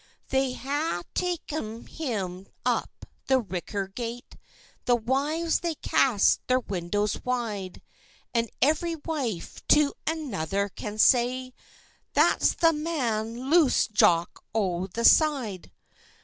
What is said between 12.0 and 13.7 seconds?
"That's the man